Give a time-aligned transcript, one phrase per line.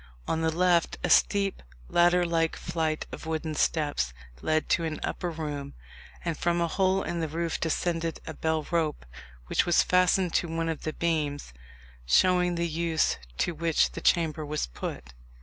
[0.27, 5.29] On the left a steep ladder like flight of wooden steps led to an upper
[5.29, 5.75] room,
[6.25, 9.05] and from a hole in the roof descended a bell rope,
[9.45, 11.53] which was fastened to one of the beams,
[12.07, 15.13] showing the use to which the chamber was put.